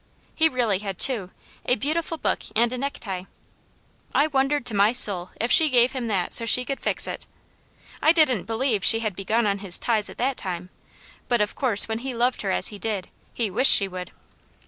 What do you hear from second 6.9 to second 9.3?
it! I didn't believe she had